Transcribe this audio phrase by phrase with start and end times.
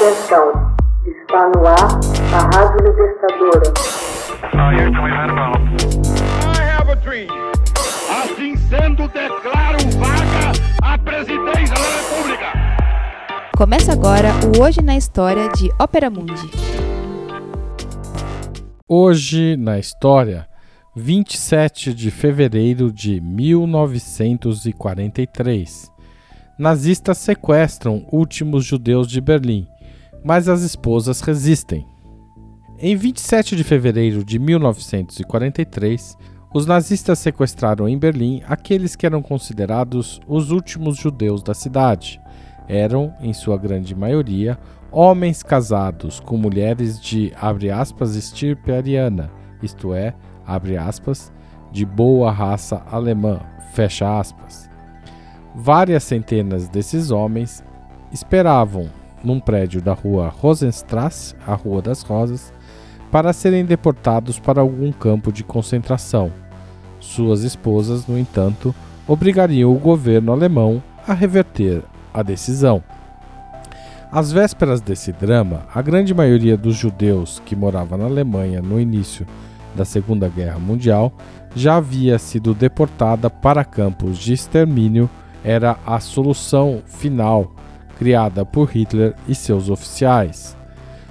[0.00, 0.48] Atenção,
[1.04, 2.00] está no ar
[2.32, 3.68] a Rádio Libertadora.
[8.08, 10.52] Assim sendo, declaro vaga
[10.82, 12.46] a presidência da República.
[13.54, 16.50] Começa agora o Hoje na História de Ópera Mundi.
[18.88, 20.48] Hoje na História,
[20.96, 25.92] 27 de fevereiro de 1943.
[26.58, 29.68] Nazistas sequestram últimos judeus de Berlim,
[30.24, 31.86] mas as esposas resistem.
[32.78, 36.16] Em 27 de fevereiro de 1943,
[36.52, 42.20] os nazistas sequestraram em Berlim aqueles que eram considerados os últimos judeus da cidade.
[42.66, 44.58] Eram, em sua grande maioria,
[44.90, 49.30] homens casados com mulheres de, abre aspas, estirpe ariana,
[49.62, 50.14] isto é,
[50.46, 51.32] abre aspas,
[51.70, 53.40] de boa raça alemã,
[53.72, 54.68] fecha aspas.
[55.54, 57.62] Várias centenas desses homens
[58.12, 58.88] esperavam
[59.22, 62.52] num prédio da rua Rosenstrasse, a Rua das Rosas,
[63.10, 66.32] para serem deportados para algum campo de concentração.
[67.00, 68.74] Suas esposas, no entanto,
[69.06, 72.82] obrigariam o governo alemão a reverter a decisão.
[74.12, 79.26] Às vésperas desse drama, a grande maioria dos judeus que morava na Alemanha no início
[79.74, 81.12] da Segunda Guerra Mundial
[81.54, 85.08] já havia sido deportada para campos de extermínio
[85.44, 87.52] era a solução final
[88.00, 90.56] criada por Hitler e seus oficiais.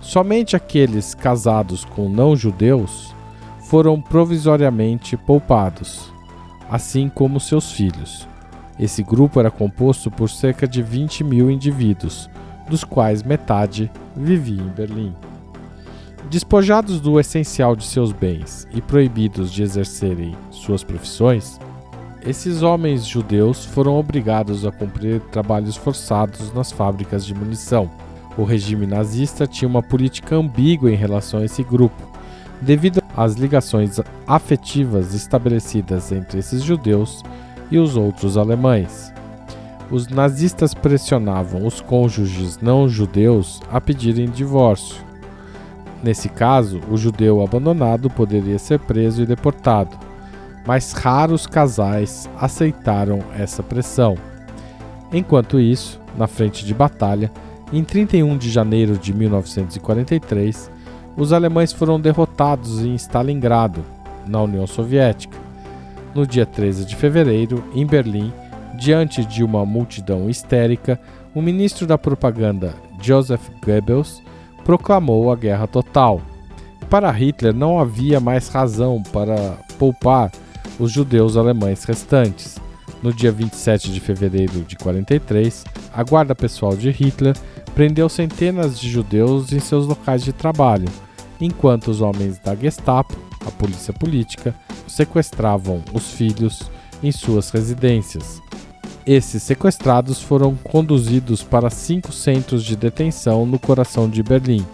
[0.00, 3.14] Somente aqueles casados com não-judeus
[3.70, 6.12] foram provisoriamente poupados,
[6.68, 8.26] assim como seus filhos.
[8.80, 12.28] Esse grupo era composto por cerca de 20 mil indivíduos,
[12.68, 15.14] dos quais metade vivia em Berlim.
[16.28, 21.60] Despojados do essencial de seus bens e proibidos de exercerem suas profissões,
[22.24, 27.90] esses homens judeus foram obrigados a cumprir trabalhos forçados nas fábricas de munição.
[28.36, 32.00] O regime nazista tinha uma política ambígua em relação a esse grupo,
[32.60, 37.22] devido às ligações afetivas estabelecidas entre esses judeus
[37.70, 39.12] e os outros alemães.
[39.90, 45.04] Os nazistas pressionavam os cônjuges não judeus a pedirem divórcio.
[46.02, 50.11] Nesse caso, o judeu abandonado poderia ser preso e deportado
[50.66, 54.16] mas raros casais aceitaram essa pressão.
[55.12, 57.30] Enquanto isso, na frente de batalha,
[57.72, 60.70] em 31 de janeiro de 1943,
[61.16, 63.84] os alemães foram derrotados em Stalingrado,
[64.26, 65.36] na União Soviética.
[66.14, 68.32] No dia 13 de fevereiro, em Berlim,
[68.78, 71.00] diante de uma multidão histérica,
[71.34, 74.22] o ministro da propaganda Joseph Goebbels
[74.64, 76.20] proclamou a guerra total.
[76.88, 80.30] Para Hitler não havia mais razão para poupar
[80.78, 82.58] os judeus alemães restantes.
[83.02, 87.36] No dia 27 de fevereiro de 43, a guarda pessoal de Hitler
[87.74, 90.88] prendeu centenas de judeus em seus locais de trabalho,
[91.40, 93.16] enquanto os homens da Gestapo,
[93.46, 94.54] a polícia política,
[94.86, 96.70] sequestravam os filhos
[97.02, 98.40] em suas residências.
[99.04, 104.64] Esses sequestrados foram conduzidos para cinco centros de detenção no coração de Berlim.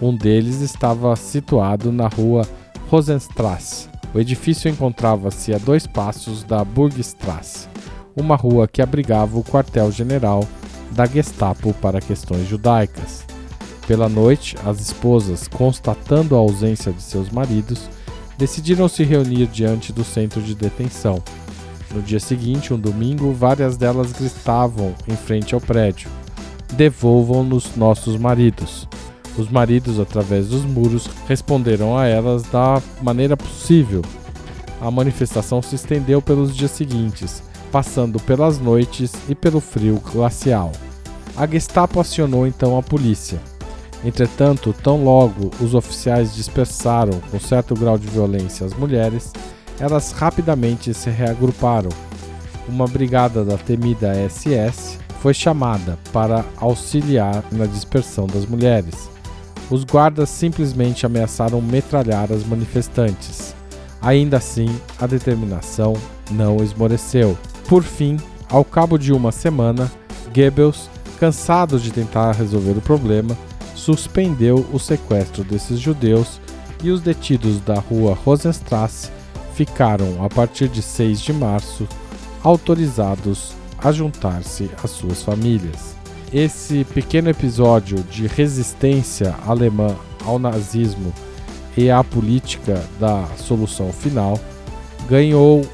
[0.00, 2.48] Um deles estava situado na rua
[2.88, 7.68] Rosenstrasse, o edifício encontrava-se a dois passos da Burgstrasse,
[8.16, 10.44] uma rua que abrigava o quartel-general
[10.90, 13.24] da Gestapo para questões judaicas.
[13.86, 17.88] Pela noite, as esposas, constatando a ausência de seus maridos,
[18.36, 21.22] decidiram se reunir diante do centro de detenção.
[21.94, 26.10] No dia seguinte, um domingo, várias delas gritavam em frente ao prédio:
[26.72, 28.87] Devolvam-nos nossos maridos.
[29.38, 34.02] Os maridos, através dos muros, responderam a elas da maneira possível.
[34.80, 37.40] A manifestação se estendeu pelos dias seguintes,
[37.70, 40.72] passando pelas noites e pelo frio glacial.
[41.36, 43.38] A Gestapo acionou então a polícia.
[44.04, 49.32] Entretanto, tão logo os oficiais dispersaram com certo grau de violência as mulheres,
[49.78, 51.90] elas rapidamente se reagruparam.
[52.68, 59.08] Uma brigada da temida SS foi chamada para auxiliar na dispersão das mulheres.
[59.70, 63.54] Os guardas simplesmente ameaçaram metralhar as manifestantes.
[64.00, 64.68] Ainda assim,
[64.98, 65.94] a determinação
[66.30, 67.36] não esmoreceu.
[67.68, 68.16] Por fim,
[68.48, 69.90] ao cabo de uma semana,
[70.34, 70.88] Goebbels,
[71.20, 73.36] cansado de tentar resolver o problema,
[73.74, 76.40] suspendeu o sequestro desses judeus
[76.82, 79.10] e os detidos da rua Rosenstrasse
[79.54, 81.86] ficaram, a partir de 6 de março,
[82.42, 85.97] autorizados a juntar-se às suas famílias
[86.32, 91.12] esse pequeno episódio de resistência alemã ao nazismo
[91.76, 94.38] e à política da solução final
[95.08, 95.64] ganhou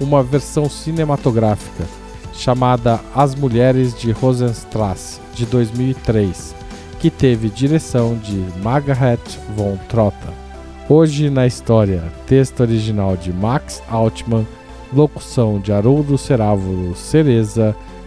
[0.00, 1.84] uma versão cinematográfica
[2.32, 6.54] chamada As Mulheres de Rosenstrasse, de 2003,
[6.98, 9.20] que teve direção de Margaret
[9.54, 10.32] von Trotta.
[10.88, 14.46] Hoje na história, texto original de Max Altman,
[14.92, 17.76] locução de Haroldo Cerávulo Cereza,